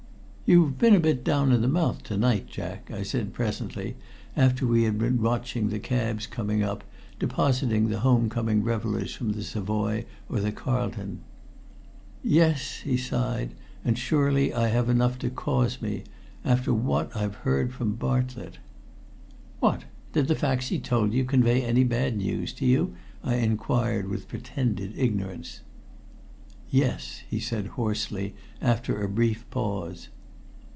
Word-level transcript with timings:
"You've 0.51 0.77
been 0.77 0.93
a 0.93 0.99
bit 0.99 1.23
down 1.23 1.53
in 1.53 1.61
the 1.61 1.69
mouth 1.69 2.03
to 2.03 2.17
night, 2.17 2.45
Jack," 2.47 2.91
I 2.91 3.03
said 3.03 3.31
presently, 3.31 3.95
after 4.35 4.67
we 4.67 4.83
had 4.83 4.99
been 4.99 5.21
watching 5.21 5.69
the 5.69 5.79
cabs 5.79 6.27
coming 6.27 6.61
up, 6.61 6.83
depositing 7.19 7.87
the 7.87 8.01
home 8.01 8.27
coming 8.29 8.61
revelers 8.61 9.15
from 9.15 9.31
the 9.31 9.43
Savoy 9.43 10.03
or 10.27 10.41
the 10.41 10.51
Carlton. 10.51 11.21
"Yes," 12.21 12.81
he 12.83 12.97
sighed. 12.97 13.51
"And 13.85 13.97
surely 13.97 14.53
I 14.53 14.67
have 14.67 14.89
enough 14.89 15.17
to 15.19 15.29
cause 15.29 15.81
me 15.81 16.03
after 16.43 16.73
what 16.73 17.15
I've 17.15 17.35
heard 17.45 17.71
from 17.73 17.95
Bartlett." 17.95 18.57
"What! 19.61 19.85
Did 20.11 20.27
the 20.27 20.35
facts 20.35 20.67
he 20.67 20.79
told 20.79 21.13
us 21.13 21.27
convey 21.27 21.63
any 21.63 21.85
bad 21.85 22.17
news 22.17 22.51
to 22.55 22.65
you?" 22.65 22.93
I 23.23 23.35
inquired 23.35 24.09
with 24.09 24.27
pretended 24.27 24.95
ignorance. 24.97 25.61
"Yes," 26.69 27.23
he 27.29 27.39
said 27.39 27.67
hoarsely, 27.77 28.35
after 28.61 29.01
a 29.01 29.07
brief 29.07 29.49
pause. 29.49 30.09